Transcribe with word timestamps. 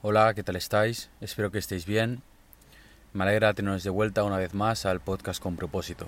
Hola, 0.00 0.32
¿qué 0.32 0.44
tal 0.44 0.54
estáis? 0.54 1.10
Espero 1.20 1.50
que 1.50 1.58
estéis 1.58 1.84
bien. 1.84 2.22
Me 3.12 3.24
alegra 3.24 3.52
teneros 3.52 3.82
de 3.82 3.90
vuelta 3.90 4.22
una 4.22 4.36
vez 4.36 4.54
más 4.54 4.86
al 4.86 5.00
podcast 5.00 5.42
con 5.42 5.56
propósito. 5.56 6.06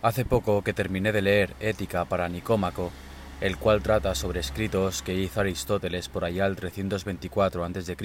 Hace 0.00 0.24
poco 0.24 0.64
que 0.64 0.72
terminé 0.72 1.12
de 1.12 1.20
leer 1.20 1.54
Ética 1.60 2.06
para 2.06 2.30
Nicómaco, 2.30 2.92
el 3.42 3.58
cual 3.58 3.82
trata 3.82 4.14
sobre 4.14 4.40
escritos 4.40 5.02
que 5.02 5.12
hizo 5.12 5.38
Aristóteles 5.38 6.08
por 6.08 6.24
allá 6.24 6.46
el 6.46 6.56
324 6.56 7.62
a.C. 7.62 7.96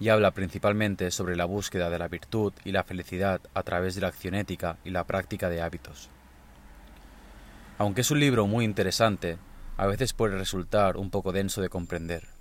y 0.00 0.08
habla 0.08 0.30
principalmente 0.30 1.10
sobre 1.10 1.36
la 1.36 1.44
búsqueda 1.44 1.90
de 1.90 1.98
la 1.98 2.08
virtud 2.08 2.54
y 2.64 2.72
la 2.72 2.84
felicidad 2.84 3.42
a 3.52 3.62
través 3.62 3.94
de 3.94 4.00
la 4.00 4.08
acción 4.08 4.34
ética 4.34 4.78
y 4.82 4.88
la 4.88 5.04
práctica 5.04 5.50
de 5.50 5.60
hábitos. 5.60 6.08
Aunque 7.76 8.00
es 8.00 8.10
un 8.10 8.18
libro 8.18 8.46
muy 8.46 8.64
interesante, 8.64 9.36
a 9.76 9.84
veces 9.84 10.14
puede 10.14 10.38
resultar 10.38 10.96
un 10.96 11.10
poco 11.10 11.32
denso 11.32 11.60
de 11.60 11.68
comprender. 11.68 12.39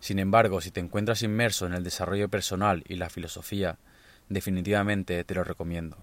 Sin 0.00 0.18
embargo, 0.18 0.60
si 0.60 0.70
te 0.70 0.80
encuentras 0.80 1.22
inmerso 1.22 1.66
en 1.66 1.74
el 1.74 1.84
desarrollo 1.84 2.28
personal 2.28 2.84
y 2.88 2.96
la 2.96 3.10
filosofía, 3.10 3.78
definitivamente 4.28 5.24
te 5.24 5.34
lo 5.34 5.44
recomiendo. 5.44 5.96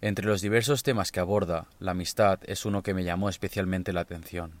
Entre 0.00 0.26
los 0.26 0.40
diversos 0.40 0.82
temas 0.82 1.12
que 1.12 1.20
aborda, 1.20 1.66
la 1.78 1.92
amistad 1.92 2.40
es 2.44 2.64
uno 2.64 2.82
que 2.82 2.94
me 2.94 3.04
llamó 3.04 3.28
especialmente 3.28 3.92
la 3.92 4.00
atención. 4.00 4.52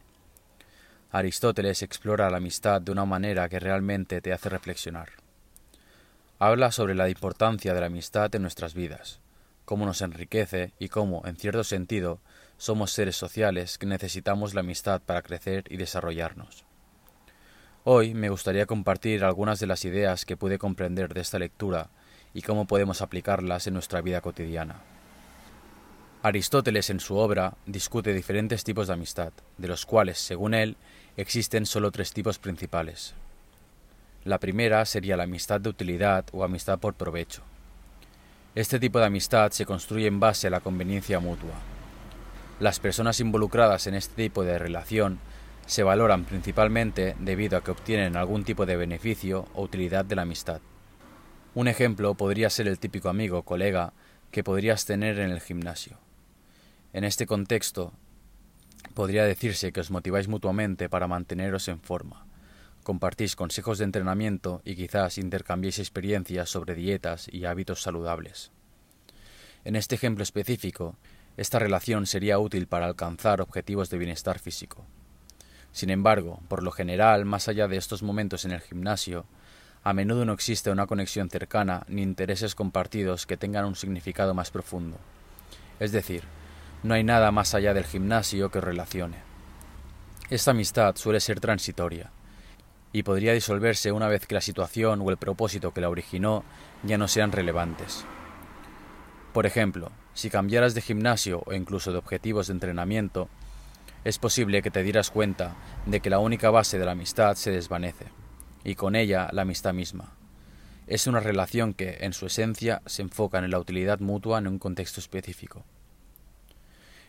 Aristóteles 1.10 1.82
explora 1.82 2.30
la 2.30 2.36
amistad 2.36 2.80
de 2.80 2.92
una 2.92 3.04
manera 3.04 3.48
que 3.48 3.58
realmente 3.58 4.20
te 4.20 4.32
hace 4.32 4.48
reflexionar. 4.48 5.10
Habla 6.38 6.70
sobre 6.70 6.94
la 6.94 7.08
importancia 7.08 7.74
de 7.74 7.80
la 7.80 7.86
amistad 7.86 8.34
en 8.34 8.42
nuestras 8.42 8.74
vidas, 8.74 9.20
cómo 9.64 9.84
nos 9.84 10.00
enriquece 10.00 10.72
y 10.78 10.88
cómo, 10.88 11.22
en 11.26 11.36
cierto 11.36 11.64
sentido, 11.64 12.20
somos 12.56 12.92
seres 12.92 13.16
sociales 13.16 13.78
que 13.78 13.86
necesitamos 13.86 14.54
la 14.54 14.60
amistad 14.60 15.02
para 15.02 15.22
crecer 15.22 15.64
y 15.68 15.76
desarrollarnos. 15.76 16.64
Hoy 17.84 18.14
me 18.14 18.28
gustaría 18.28 18.66
compartir 18.66 19.24
algunas 19.24 19.58
de 19.58 19.66
las 19.66 19.84
ideas 19.84 20.24
que 20.24 20.36
pude 20.36 20.56
comprender 20.56 21.12
de 21.12 21.20
esta 21.20 21.40
lectura 21.40 21.88
y 22.32 22.42
cómo 22.42 22.64
podemos 22.64 23.02
aplicarlas 23.02 23.66
en 23.66 23.74
nuestra 23.74 24.00
vida 24.00 24.20
cotidiana. 24.20 24.76
Aristóteles 26.22 26.90
en 26.90 27.00
su 27.00 27.16
obra 27.16 27.54
discute 27.66 28.14
diferentes 28.14 28.62
tipos 28.62 28.86
de 28.86 28.92
amistad, 28.92 29.32
de 29.58 29.66
los 29.66 29.84
cuales, 29.84 30.18
según 30.18 30.54
él, 30.54 30.76
existen 31.16 31.66
solo 31.66 31.90
tres 31.90 32.12
tipos 32.12 32.38
principales. 32.38 33.14
La 34.24 34.38
primera 34.38 34.84
sería 34.84 35.16
la 35.16 35.24
amistad 35.24 35.60
de 35.60 35.70
utilidad 35.70 36.24
o 36.30 36.44
amistad 36.44 36.78
por 36.78 36.94
provecho. 36.94 37.42
Este 38.54 38.78
tipo 38.78 39.00
de 39.00 39.06
amistad 39.06 39.50
se 39.50 39.66
construye 39.66 40.06
en 40.06 40.20
base 40.20 40.46
a 40.46 40.50
la 40.50 40.60
conveniencia 40.60 41.18
mutua. 41.18 41.54
Las 42.60 42.78
personas 42.78 43.18
involucradas 43.18 43.88
en 43.88 43.94
este 43.96 44.14
tipo 44.14 44.44
de 44.44 44.56
relación 44.56 45.18
se 45.72 45.82
valoran 45.82 46.26
principalmente 46.26 47.16
debido 47.18 47.56
a 47.56 47.64
que 47.64 47.70
obtienen 47.70 48.14
algún 48.14 48.44
tipo 48.44 48.66
de 48.66 48.76
beneficio 48.76 49.48
o 49.54 49.62
utilidad 49.62 50.04
de 50.04 50.16
la 50.16 50.22
amistad. 50.22 50.60
Un 51.54 51.66
ejemplo 51.66 52.14
podría 52.14 52.50
ser 52.50 52.68
el 52.68 52.78
típico 52.78 53.08
amigo 53.08 53.38
o 53.38 53.42
colega 53.42 53.94
que 54.30 54.44
podrías 54.44 54.84
tener 54.84 55.18
en 55.18 55.30
el 55.30 55.40
gimnasio. 55.40 55.98
En 56.92 57.04
este 57.04 57.24
contexto, 57.24 57.94
podría 58.92 59.24
decirse 59.24 59.72
que 59.72 59.80
os 59.80 59.90
motiváis 59.90 60.28
mutuamente 60.28 60.90
para 60.90 61.08
manteneros 61.08 61.68
en 61.68 61.80
forma. 61.80 62.26
Compartís 62.82 63.34
consejos 63.34 63.78
de 63.78 63.84
entrenamiento 63.84 64.60
y 64.66 64.76
quizás 64.76 65.16
intercambiéis 65.16 65.78
experiencias 65.78 66.50
sobre 66.50 66.74
dietas 66.74 67.28
y 67.32 67.46
hábitos 67.46 67.80
saludables. 67.80 68.52
En 69.64 69.76
este 69.76 69.94
ejemplo 69.94 70.22
específico, 70.22 70.96
esta 71.38 71.58
relación 71.58 72.04
sería 72.04 72.38
útil 72.38 72.66
para 72.66 72.84
alcanzar 72.84 73.40
objetivos 73.40 73.88
de 73.88 73.96
bienestar 73.96 74.38
físico. 74.38 74.84
Sin 75.72 75.90
embargo, 75.90 76.40
por 76.48 76.62
lo 76.62 76.70
general, 76.70 77.24
más 77.24 77.48
allá 77.48 77.66
de 77.66 77.76
estos 77.76 78.02
momentos 78.02 78.44
en 78.44 78.52
el 78.52 78.60
gimnasio, 78.60 79.24
a 79.84 79.92
menudo 79.92 80.24
no 80.24 80.32
existe 80.32 80.70
una 80.70 80.86
conexión 80.86 81.28
cercana 81.28 81.84
ni 81.88 82.02
intereses 82.02 82.54
compartidos 82.54 83.26
que 83.26 83.36
tengan 83.36 83.64
un 83.64 83.74
significado 83.74 84.34
más 84.34 84.50
profundo. 84.50 84.98
Es 85.80 85.90
decir, 85.90 86.22
no 86.82 86.94
hay 86.94 87.02
nada 87.02 87.32
más 87.32 87.54
allá 87.54 87.74
del 87.74 87.84
gimnasio 87.84 88.50
que 88.50 88.60
relacione. 88.60 89.16
Esta 90.30 90.52
amistad 90.52 90.96
suele 90.96 91.20
ser 91.20 91.40
transitoria 91.40 92.10
y 92.92 93.02
podría 93.02 93.32
disolverse 93.32 93.90
una 93.90 94.08
vez 94.08 94.26
que 94.26 94.34
la 94.34 94.40
situación 94.40 95.00
o 95.00 95.10
el 95.10 95.16
propósito 95.16 95.72
que 95.72 95.80
la 95.80 95.88
originó 95.88 96.44
ya 96.82 96.98
no 96.98 97.08
sean 97.08 97.32
relevantes. 97.32 98.04
Por 99.32 99.46
ejemplo, 99.46 99.90
si 100.14 100.28
cambiaras 100.28 100.74
de 100.74 100.82
gimnasio 100.82 101.42
o 101.46 101.54
incluso 101.54 101.90
de 101.90 101.98
objetivos 101.98 102.46
de 102.48 102.52
entrenamiento, 102.52 103.28
es 104.04 104.18
posible 104.18 104.62
que 104.62 104.70
te 104.70 104.82
dieras 104.82 105.10
cuenta 105.10 105.54
de 105.86 106.00
que 106.00 106.10
la 106.10 106.18
única 106.18 106.50
base 106.50 106.78
de 106.78 106.84
la 106.84 106.92
amistad 106.92 107.34
se 107.36 107.50
desvanece, 107.50 108.06
y 108.64 108.74
con 108.74 108.96
ella 108.96 109.28
la 109.32 109.42
amistad 109.42 109.72
misma. 109.72 110.14
Es 110.86 111.06
una 111.06 111.20
relación 111.20 111.74
que, 111.74 111.98
en 112.00 112.12
su 112.12 112.26
esencia, 112.26 112.82
se 112.86 113.02
enfoca 113.02 113.38
en 113.38 113.50
la 113.50 113.58
utilidad 113.58 114.00
mutua 114.00 114.38
en 114.38 114.48
un 114.48 114.58
contexto 114.58 115.00
específico. 115.00 115.64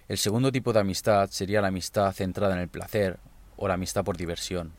El 0.08 0.18
segundo 0.18 0.52
tipo 0.52 0.74
de 0.74 0.82
amistad 0.82 1.30
sería 1.32 1.62
la 1.62 1.70
amistad 1.70 2.12
centrada 2.12 2.53
en 2.53 2.59
el 2.59 2.68
placer 2.68 3.20
o 3.58 3.68
la 3.68 3.74
amistad 3.74 4.03
por 4.03 4.18
diversión. 4.18 4.74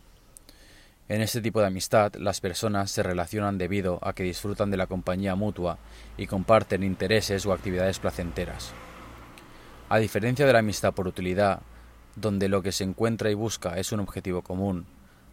En 1.09 1.21
este 1.21 1.41
tipo 1.41 1.61
de 1.61 1.67
amistad 1.67 2.15
las 2.15 2.41
personas 2.41 2.91
se 2.91 3.03
relacionan 3.03 3.59
debido 3.59 3.99
a 4.03 4.15
que 4.15 4.23
disfrutan 4.23 4.71
de 4.71 4.77
la 4.77 4.87
compañía 4.87 5.35
mutua 5.35 5.79
y 6.17 6.27
comparten 6.27 6.83
intereses 6.83 7.45
o 7.45 7.53
actividades 7.53 7.99
placenteras. 7.99 8.73
A 9.89 9.99
diferencia 9.99 10.47
de 10.47 10.53
la 10.53 10.61
amistad 10.61 10.95
por 10.95 11.07
utilidad, 11.07 11.61
donde 12.17 12.49
lo 12.49 12.63
que 12.63 12.73
se 12.73 12.85
encuentra 12.85 13.31
y 13.31 13.35
busca 13.35 13.79
es 13.79 13.93
un 13.93 14.01
objetivo 14.01 14.43
común, 14.43 14.87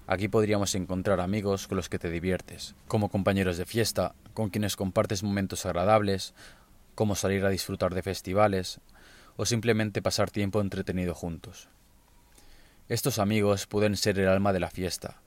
aquí 0.07 0.27
podríamos 0.27 0.75
encontrar 0.75 1.19
amigos 1.19 1.67
con 1.67 1.77
los 1.77 1.89
que 1.89 1.99
te 1.99 2.09
diviertes, 2.09 2.75
como 2.87 3.09
compañeros 3.09 3.57
de 3.57 3.65
fiesta, 3.65 4.15
con 4.33 4.49
quienes 4.49 4.75
compartes 4.75 5.23
momentos 5.23 5.65
agradables, 5.65 6.33
como 6.95 7.15
salir 7.15 7.45
a 7.45 7.49
disfrutar 7.49 7.93
de 7.93 8.01
festivales, 8.01 8.79
o 9.37 9.45
simplemente 9.45 10.01
pasar 10.01 10.29
tiempo 10.29 10.61
entretenido 10.61 11.13
juntos. 11.13 11.69
Estos 12.89 13.19
amigos 13.19 13.67
pueden 13.67 13.95
ser 13.95 14.19
el 14.19 14.27
alma 14.27 14.51
de 14.53 14.59
la 14.59 14.69
fiesta. 14.69 15.21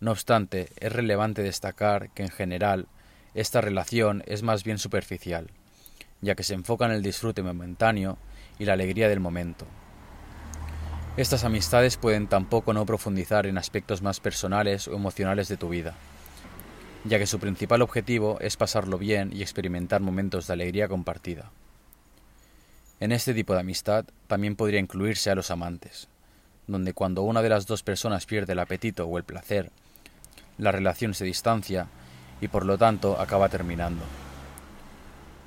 No 0.00 0.10
obstante, 0.10 0.68
es 0.80 0.92
relevante 0.92 1.42
destacar 1.42 2.10
que 2.10 2.24
en 2.24 2.30
general 2.30 2.88
esta 3.34 3.60
relación 3.60 4.22
es 4.26 4.42
más 4.42 4.64
bien 4.64 4.78
superficial, 4.78 5.50
ya 6.20 6.34
que 6.34 6.42
se 6.42 6.54
enfoca 6.54 6.86
en 6.86 6.92
el 6.92 7.02
disfrute 7.02 7.42
momentáneo 7.42 8.18
y 8.58 8.64
la 8.64 8.72
alegría 8.72 9.08
del 9.08 9.20
momento. 9.20 9.66
Estas 11.16 11.44
amistades 11.44 11.96
pueden 11.96 12.26
tampoco 12.26 12.72
no 12.72 12.84
profundizar 12.86 13.46
en 13.46 13.56
aspectos 13.56 14.02
más 14.02 14.18
personales 14.18 14.88
o 14.88 14.96
emocionales 14.96 15.46
de 15.46 15.56
tu 15.56 15.68
vida, 15.68 15.94
ya 17.04 17.20
que 17.20 17.28
su 17.28 17.38
principal 17.38 17.82
objetivo 17.82 18.38
es 18.40 18.56
pasarlo 18.56 18.98
bien 18.98 19.30
y 19.32 19.42
experimentar 19.42 20.00
momentos 20.00 20.48
de 20.48 20.54
alegría 20.54 20.88
compartida. 20.88 21.52
En 22.98 23.12
este 23.12 23.32
tipo 23.32 23.54
de 23.54 23.60
amistad 23.60 24.06
también 24.26 24.56
podría 24.56 24.80
incluirse 24.80 25.30
a 25.30 25.36
los 25.36 25.52
amantes, 25.52 26.08
donde 26.66 26.94
cuando 26.94 27.22
una 27.22 27.42
de 27.42 27.48
las 27.48 27.66
dos 27.66 27.84
personas 27.84 28.26
pierde 28.26 28.54
el 28.54 28.58
apetito 28.58 29.06
o 29.06 29.16
el 29.16 29.22
placer, 29.22 29.70
la 30.58 30.72
relación 30.72 31.14
se 31.14 31.24
distancia 31.24 31.86
y 32.40 32.48
por 32.48 32.66
lo 32.66 32.76
tanto 32.76 33.20
acaba 33.20 33.48
terminando. 33.48 34.02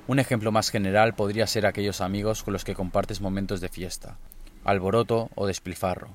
Un 0.06 0.18
ejemplo 0.18 0.50
más 0.50 0.70
general 0.70 1.14
podría 1.14 1.46
ser 1.46 1.66
aquellos 1.66 2.00
amigos 2.00 2.42
con 2.42 2.54
los 2.54 2.64
que 2.64 2.74
compartes 2.74 3.20
momentos 3.20 3.60
de 3.60 3.68
fiesta, 3.68 4.16
alboroto 4.64 5.30
o 5.34 5.46
despilfarro. 5.46 6.08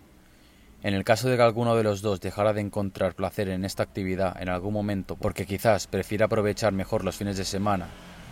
En 0.81 0.93
el 0.93 1.03
caso 1.03 1.29
de 1.29 1.37
que 1.37 1.43
alguno 1.43 1.75
de 1.75 1.83
los 1.83 2.01
dos 2.01 2.19
dejara 2.19 2.53
de 2.53 2.61
encontrar 2.61 3.15
placer 3.15 3.49
en 3.49 3.65
esta 3.65 3.83
actividad 3.83 4.41
en 4.41 4.49
algún 4.49 4.73
momento 4.73 5.15
porque 5.15 5.45
quizás 5.45 5.87
prefiera 5.87 6.25
aprovechar 6.25 6.73
mejor 6.73 7.03
los 7.03 7.15
fines 7.15 7.37
de 7.37 7.45
semana 7.45 7.87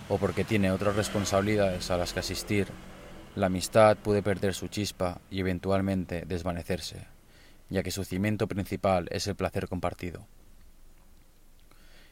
o 0.10 0.18
porque 0.18 0.44
tiene 0.44 0.72
otras 0.72 0.96
responsabilidades 0.96 1.90
a 1.92 1.98
las 1.98 2.14
que 2.14 2.20
asistir 2.20 2.68
la 3.36 3.46
amistad 3.46 3.96
puede 3.98 4.22
perder 4.22 4.54
su 4.54 4.68
chispa 4.68 5.22
y 5.30 5.40
eventualmente 5.40 6.26
desvanecerse, 6.26 7.08
ya 7.70 7.82
que 7.82 7.92
su 7.92 8.04
cimiento 8.04 8.46
principal 8.48 9.08
es 9.10 9.26
el 9.28 9.36
placer 9.36 9.70
compartido. 9.70 10.28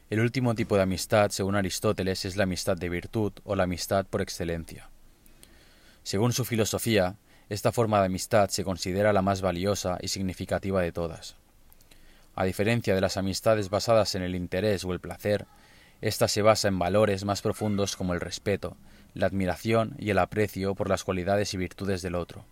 El 0.08 0.20
último 0.20 0.54
tipo 0.54 0.76
de 0.76 0.82
amistad, 0.82 1.30
según 1.30 1.56
Aristóteles, 1.56 2.24
es 2.24 2.36
la 2.36 2.44
amistad 2.44 2.76
de 2.76 2.88
virtud 2.88 3.32
o 3.44 3.54
la 3.54 3.64
amistad 3.64 4.06
por 4.06 4.22
excelencia. 4.22 4.88
Según 6.02 6.32
su 6.32 6.46
filosofía, 6.46 7.16
esta 7.50 7.72
forma 7.72 7.98
de 7.98 8.06
amistad 8.06 8.48
se 8.48 8.62
considera 8.62 9.12
la 9.12 9.22
más 9.22 9.42
valiosa 9.42 9.98
y 10.00 10.08
significativa 10.08 10.80
de 10.80 10.92
todas. 10.92 11.36
A 12.36 12.44
diferencia 12.44 12.94
de 12.94 13.00
las 13.00 13.16
amistades 13.16 13.70
basadas 13.70 14.14
en 14.14 14.22
el 14.22 14.36
interés 14.36 14.84
o 14.84 14.92
el 14.92 15.00
placer, 15.00 15.46
esta 16.00 16.28
se 16.28 16.42
basa 16.42 16.68
en 16.68 16.78
valores 16.78 17.24
más 17.24 17.42
profundos 17.42 17.96
como 17.96 18.14
el 18.14 18.20
respeto, 18.20 18.76
la 19.14 19.26
admiración 19.26 19.96
y 19.98 20.10
el 20.10 20.20
aprecio 20.20 20.76
por 20.76 20.88
las 20.88 21.02
cualidades 21.02 21.52
y 21.52 21.56
virtudes 21.56 22.02
del 22.02 22.14
otro. 22.14 22.44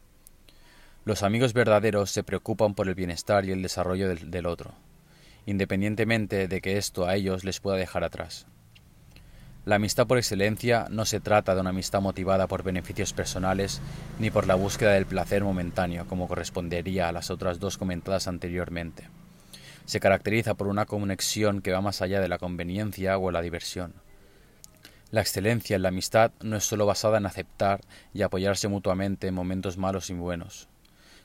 Los 1.04 1.22
amigos 1.22 1.52
verdaderos 1.52 2.10
se 2.10 2.24
preocupan 2.24 2.74
por 2.74 2.88
el 2.88 2.96
bienestar 2.96 3.44
y 3.44 3.52
el 3.52 3.62
desarrollo 3.62 4.08
del, 4.08 4.46
otro, 4.46 4.74
independientemente 5.46 6.48
de 6.48 6.60
que 6.60 6.76
esto 6.76 7.06
a 7.06 7.14
ellos 7.14 7.44
les 7.44 7.60
pueda 7.60 7.76
dejar 7.76 8.02
atrás. 8.02 8.46
La 9.68 9.74
amistad 9.74 10.06
por 10.06 10.16
excelencia 10.16 10.86
no 10.88 11.04
se 11.04 11.20
trata 11.20 11.54
de 11.54 11.60
una 11.60 11.68
amistad 11.68 12.00
motivada 12.00 12.46
por 12.46 12.62
beneficios 12.62 13.12
personales 13.12 13.82
ni 14.18 14.30
por 14.30 14.46
la 14.46 14.54
búsqueda 14.54 14.92
del 14.92 15.04
placer 15.04 15.44
momentáneo, 15.44 16.06
como 16.08 16.26
correspondería 16.26 17.06
a 17.06 17.12
las 17.12 17.30
otras 17.30 17.60
dos 17.60 17.76
comentadas 17.76 18.28
anteriormente. 18.28 19.10
se 19.84 20.00
caracteriza 20.00 20.54
por 20.54 20.68
una 20.68 20.86
conexión 20.86 21.60
que 21.60 21.72
va 21.72 21.82
más 21.82 22.00
allá 22.00 22.18
de 22.22 22.28
la 22.28 22.38
conveniencia 22.38 23.18
o 23.18 23.30
la 23.30 23.42
diversión. 23.42 23.92
La 25.10 25.20
excelencia 25.20 25.76
en 25.76 25.82
la 25.82 25.90
amistad 25.90 26.30
no 26.40 26.56
es 26.56 26.64
sólo 26.64 26.86
basada 26.86 27.18
en 27.18 27.26
aceptar 27.26 27.82
y 28.14 28.22
apoyarse 28.22 28.68
mutuamente 28.68 29.26
en 29.26 29.34
momentos 29.34 29.76
malos 29.76 30.08
y 30.08 30.14
buenos, 30.14 30.66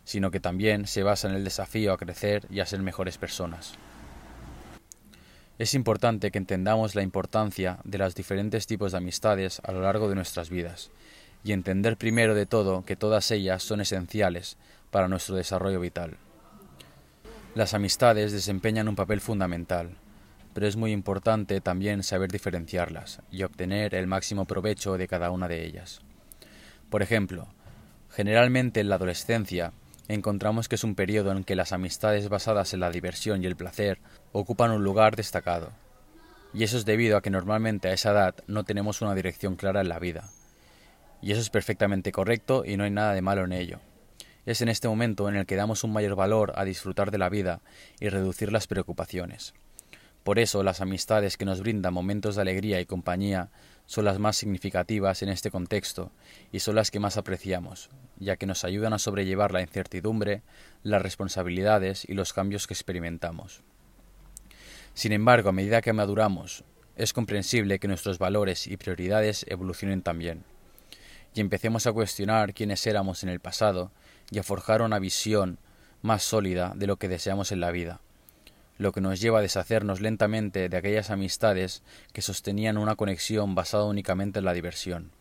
sino 0.04 0.32
que 0.32 0.42
también 0.42 0.86
se 0.86 1.04
basa 1.04 1.30
en 1.30 1.36
el 1.36 1.46
desafío 1.46 1.94
a 1.94 1.98
crecer 1.98 2.46
y 2.50 2.60
a 2.60 2.66
ser 2.66 2.82
mejores 2.82 3.18
personas. 3.18 3.78
Es 5.60 5.76
importante 5.76 6.32
que 6.32 6.40
entendamos 6.40 6.96
la 6.96 7.04
importancia 7.04 7.78
de 7.84 8.00
los 8.00 8.16
diferentes 8.16 8.66
tipos 8.66 8.92
de 8.92 8.98
amistades 8.98 9.62
a 9.64 9.72
lo 9.72 9.82
largo 9.82 10.10
de 10.10 10.16
nuestras 10.16 10.50
vidas, 10.50 10.90
y 11.44 11.52
entender 11.52 11.98
primero 11.98 12.34
de 12.34 12.48
todo 12.48 12.84
que 12.86 12.96
todas 12.96 13.30
ellas 13.30 13.62
son 13.62 13.82
esenciales 13.82 14.58
para 14.90 15.08
nuestro 15.08 15.36
desarrollo 15.36 15.80
vital. 15.80 16.18
Las 17.54 17.76
amistades 17.76 18.32
desempeñan 18.32 18.88
un 18.88 18.96
papel 18.96 19.22
fundamental, 19.22 19.92
pero 20.56 20.66
es 20.66 20.76
muy 20.76 20.92
importante 20.92 21.62
también 21.62 22.02
saber 22.02 22.32
diferenciarlas 22.32 23.22
y 23.32 23.44
obtener 23.44 23.94
el 23.94 24.08
máximo 24.08 24.46
provecho 24.46 24.98
de 24.98 25.08
cada 25.08 25.30
una 25.30 25.48
de 25.48 25.66
ellas. 25.66 26.02
Por 26.90 27.04
ejemplo, 27.04 27.48
generalmente 28.10 28.80
en 28.80 28.90
la 28.90 28.96
adolescencia 28.96 29.72
encontramos 30.08 30.68
que 30.68 30.76
es 30.76 30.84
un 30.84 30.96
periodo 30.96 31.32
en 31.32 31.44
que 31.44 31.56
las 31.56 31.72
amistades 31.72 32.30
basadas 32.30 32.74
en 32.74 32.80
la 32.80 32.92
diversión 32.92 33.44
y 33.44 33.46
el 33.46 33.56
placer 33.56 34.00
ocupan 34.32 34.72
un 34.72 34.84
lugar 34.84 35.16
destacado. 35.16 35.72
Y 36.54 36.64
eso 36.64 36.78
es 36.78 36.86
debido 36.86 37.18
a 37.18 37.22
que 37.22 37.30
normalmente 37.30 37.88
a 37.88 37.94
esa 37.94 38.12
edad 38.12 38.36
no 38.48 38.64
tenemos 38.64 39.02
una 39.02 39.16
dirección 39.16 39.56
clara 39.56 39.82
en 39.82 39.90
la 39.90 40.00
vida. 40.00 40.30
Y 41.22 41.32
eso 41.32 41.42
es 41.42 41.50
perfectamente 41.50 42.12
correcto 42.12 42.64
y 42.66 42.78
no 42.78 42.84
hay 42.84 42.92
nada 42.92 43.14
de 43.14 43.22
malo 43.22 43.46
en 43.46 43.54
ello. 43.54 43.80
Es 44.46 44.62
en 44.62 44.70
este 44.70 44.88
momento 44.88 45.30
en 45.30 45.36
el 45.36 45.46
que 45.46 45.56
damos 45.56 45.84
un 45.84 45.94
mayor 45.94 46.16
valor 46.16 46.54
a 46.56 46.66
disfrutar 46.66 47.12
de 47.12 47.18
la 47.18 47.30
vida 47.30 47.62
y 48.00 48.10
reducir 48.10 48.52
las 48.52 48.68
preocupaciones. 48.68 49.54
Por 50.24 50.40
eso 50.40 50.64
las 50.64 50.80
amistades 50.80 51.36
que 51.36 51.44
nos 51.44 51.60
brindan 51.60 51.94
momentos 51.94 52.36
de 52.36 52.42
alegría 52.42 52.80
y 52.80 52.86
compañía 52.86 53.50
son 53.86 54.06
las 54.06 54.20
más 54.20 54.38
significativas 54.38 55.22
en 55.22 55.28
este 55.28 55.52
contexto 55.52 56.12
y 56.54 56.60
son 56.60 56.76
las 56.76 56.92
que 56.92 57.02
más 57.02 57.18
apreciamos, 57.18 57.90
ya 58.18 58.38
que 58.38 58.46
nos 58.46 58.64
ayudan 58.64 58.94
a 58.94 59.00
sobrellevar 59.00 59.52
la 59.52 59.62
incertidumbre, 59.62 60.42
las 60.82 61.02
responsabilidades 61.02 62.06
y 62.08 62.14
los 62.14 62.32
cambios 62.32 62.68
que 62.68 62.74
experimentamos. 62.74 63.64
Sin 64.94 65.12
embargo, 65.12 65.50
a 65.50 65.54
medida 65.54 65.82
que 65.82 65.92
maduramos, 65.92 66.64
es 66.96 67.12
comprensible 67.12 67.80
que 67.80 67.90
nuestros 67.90 68.18
valores 68.18 68.68
y 68.68 68.78
prioridades 68.78 69.46
evolucionen 69.50 70.04
también, 70.04 70.46
y 71.34 71.42
empecemos 71.42 71.86
a 71.86 71.92
cuestionar 71.92 72.54
quiénes 72.54 72.86
éramos 72.88 73.24
en 73.24 73.30
el 73.30 73.42
pasado 73.42 73.92
y 74.32 74.40
a 74.40 74.44
forjar 74.44 74.84
una 74.84 75.00
visión 75.00 75.58
más 76.02 76.24
sólida 76.24 76.74
de 76.76 76.88
lo 76.88 76.98
que 76.98 77.10
deseamos 77.10 77.52
en 77.52 77.60
la 77.60 77.72
vida 77.72 78.00
lo 78.84 78.92
que 78.92 79.02
nos 79.02 79.20
lleva 79.20 79.40
a 79.40 79.42
deshacernos 79.42 80.02
lentamente 80.02 80.70
de 80.70 80.78
aquellas 80.78 81.10
amistades 81.10 81.82
que 82.12 82.22
sostenían 82.22 82.78
una 82.78 82.96
conexión 82.96 83.56
basada 83.56 83.86
únicamente 83.86 84.40
en 84.40 84.46
la 84.46 84.54
diversión. 84.54 85.12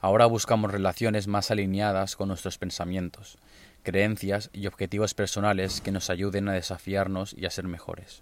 Ahora 0.00 0.26
buscamos 0.26 0.70
relaciones 0.70 1.28
más 1.28 1.50
alineadas 1.50 2.16
con 2.16 2.28
nuestros 2.28 2.58
pensamientos, 2.58 3.38
creencias 3.84 4.50
y 4.52 4.66
objetivos 4.66 5.14
personales 5.14 5.80
que 5.80 5.92
nos 5.92 6.10
ayuden 6.10 6.48
a 6.48 6.52
desafiarnos 6.52 7.34
y 7.38 7.46
a 7.46 7.50
ser 7.50 7.66
mejores. 7.66 8.20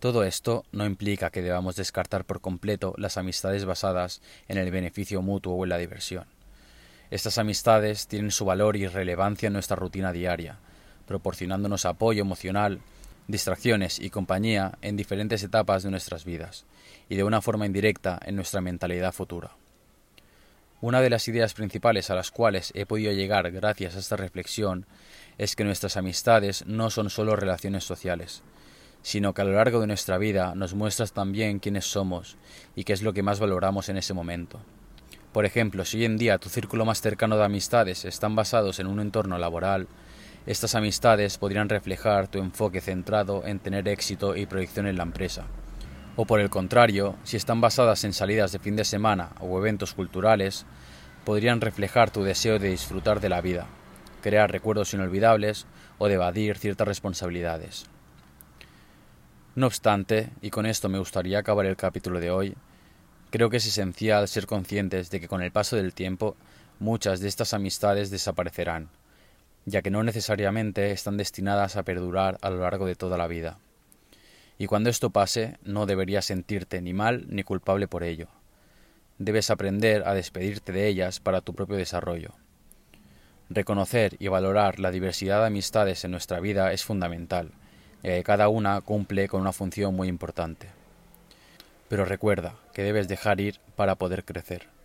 Todo 0.00 0.24
esto 0.24 0.64
no 0.72 0.84
implica 0.84 1.30
que 1.30 1.42
debamos 1.42 1.76
descartar 1.76 2.24
por 2.24 2.40
completo 2.40 2.92
las 2.98 3.16
amistades 3.16 3.64
basadas 3.64 4.20
en 4.48 4.58
el 4.58 4.70
beneficio 4.70 5.22
mutuo 5.22 5.54
o 5.54 5.64
en 5.64 5.70
la 5.70 5.78
diversión. 5.78 6.26
Estas 7.10 7.38
amistades 7.38 8.08
tienen 8.08 8.32
su 8.32 8.44
valor 8.44 8.76
y 8.76 8.88
relevancia 8.88 9.46
en 9.46 9.52
nuestra 9.52 9.76
rutina 9.76 10.12
diaria, 10.12 10.58
proporcionándonos 11.06 11.86
apoyo 11.86 12.20
emocional, 12.20 12.80
distracciones 13.28 13.98
y 13.98 14.10
compañía 14.10 14.78
en 14.82 14.96
diferentes 14.96 15.42
etapas 15.42 15.82
de 15.82 15.90
nuestras 15.90 16.24
vidas 16.24 16.64
y 17.08 17.16
de 17.16 17.24
una 17.24 17.40
forma 17.40 17.66
indirecta 17.66 18.18
en 18.24 18.36
nuestra 18.36 18.60
mentalidad 18.60 19.12
futura. 19.12 19.52
Una 20.80 21.00
de 21.00 21.10
las 21.10 21.26
ideas 21.26 21.54
principales 21.54 22.10
a 22.10 22.14
las 22.14 22.30
cuales 22.30 22.70
he 22.74 22.84
podido 22.86 23.12
llegar 23.12 23.50
gracias 23.50 23.96
a 23.96 23.98
esta 23.98 24.16
reflexión 24.16 24.86
es 25.38 25.56
que 25.56 25.64
nuestras 25.64 25.96
amistades 25.96 26.66
no 26.66 26.90
son 26.90 27.10
solo 27.10 27.34
relaciones 27.34 27.84
sociales, 27.84 28.42
sino 29.02 29.32
que 29.32 29.42
a 29.42 29.44
lo 29.44 29.52
largo 29.52 29.80
de 29.80 29.86
nuestra 29.86 30.18
vida 30.18 30.54
nos 30.54 30.74
muestras 30.74 31.12
también 31.12 31.60
quiénes 31.60 31.86
somos 31.86 32.36
y 32.74 32.84
qué 32.84 32.92
es 32.92 33.02
lo 33.02 33.12
que 33.12 33.22
más 33.22 33.40
valoramos 33.40 33.88
en 33.88 33.96
ese 33.96 34.14
momento. 34.14 34.60
Por 35.32 35.44
ejemplo, 35.44 35.84
si 35.84 35.98
hoy 35.98 36.04
en 36.06 36.18
día 36.18 36.38
tu 36.38 36.48
círculo 36.48 36.84
más 36.84 37.00
cercano 37.00 37.36
de 37.36 37.44
amistades 37.44 38.04
están 38.04 38.34
basados 38.36 38.78
en 38.78 38.86
un 38.86 39.00
entorno 39.00 39.38
laboral, 39.38 39.86
estas 40.46 40.76
amistades 40.76 41.38
podrían 41.38 41.68
reflejar 41.68 42.28
tu 42.28 42.38
enfoque 42.38 42.80
centrado 42.80 43.44
en 43.44 43.58
tener 43.58 43.88
éxito 43.88 44.36
y 44.36 44.46
proyección 44.46 44.86
en 44.86 44.96
la 44.96 45.02
empresa. 45.02 45.44
O 46.14 46.24
por 46.24 46.38
el 46.38 46.50
contrario, 46.50 47.16
si 47.24 47.36
están 47.36 47.60
basadas 47.60 48.04
en 48.04 48.12
salidas 48.12 48.52
de 48.52 48.60
fin 48.60 48.76
de 48.76 48.84
semana 48.84 49.30
o 49.40 49.58
eventos 49.58 49.92
culturales, 49.92 50.64
podrían 51.24 51.60
reflejar 51.60 52.12
tu 52.12 52.22
deseo 52.22 52.60
de 52.60 52.68
disfrutar 52.68 53.20
de 53.20 53.28
la 53.28 53.40
vida, 53.40 53.66
crear 54.22 54.50
recuerdos 54.50 54.94
inolvidables 54.94 55.66
o 55.98 56.06
de 56.06 56.14
evadir 56.14 56.56
ciertas 56.58 56.86
responsabilidades. 56.86 57.86
No 59.56 59.66
obstante, 59.66 60.30
y 60.42 60.50
con 60.50 60.64
esto 60.64 60.88
me 60.88 60.98
gustaría 60.98 61.40
acabar 61.40 61.66
el 61.66 61.76
capítulo 61.76 62.20
de 62.20 62.30
hoy, 62.30 62.54
creo 63.30 63.50
que 63.50 63.56
es 63.56 63.66
esencial 63.66 64.28
ser 64.28 64.46
conscientes 64.46 65.10
de 65.10 65.20
que 65.20 65.28
con 65.28 65.42
el 65.42 65.50
paso 65.50 65.74
del 65.74 65.92
tiempo 65.92 66.36
muchas 66.78 67.18
de 67.18 67.26
estas 67.26 67.52
amistades 67.52 68.10
desaparecerán 68.10 68.88
ya 69.66 69.82
que 69.82 69.90
no 69.90 70.02
necesariamente 70.02 70.92
están 70.92 71.18
destinadas 71.18 71.76
a 71.76 71.82
perdurar 71.82 72.38
a 72.40 72.48
lo 72.48 72.60
largo 72.60 72.86
de 72.86 72.94
toda 72.94 73.18
la 73.18 73.26
vida. 73.26 73.58
Y 74.58 74.66
cuando 74.66 74.88
esto 74.88 75.10
pase, 75.10 75.58
no 75.62 75.84
deberías 75.84 76.24
sentirte 76.24 76.80
ni 76.80 76.94
mal 76.94 77.26
ni 77.28 77.42
culpable 77.42 77.88
por 77.88 78.02
ello. 78.02 78.28
Debes 79.18 79.50
aprender 79.50 80.06
a 80.06 80.14
despedirte 80.14 80.72
de 80.72 80.86
ellas 80.86 81.20
para 81.20 81.42
tu 81.42 81.54
propio 81.54 81.76
desarrollo. 81.76 82.30
Reconocer 83.50 84.16
y 84.18 84.28
valorar 84.28 84.78
la 84.78 84.90
diversidad 84.90 85.40
de 85.40 85.46
amistades 85.48 86.04
en 86.04 86.10
nuestra 86.10 86.40
vida 86.40 86.72
es 86.72 86.84
fundamental, 86.84 87.52
cada 88.24 88.48
una 88.48 88.80
cumple 88.80 89.28
con 89.28 89.40
una 89.40 89.52
función 89.52 89.94
muy 89.94 90.08
importante. 90.08 90.68
Pero 91.88 92.04
recuerda 92.04 92.54
que 92.72 92.82
debes 92.82 93.08
dejar 93.08 93.40
ir 93.40 93.58
para 93.74 93.96
poder 93.96 94.24
crecer. 94.24 94.75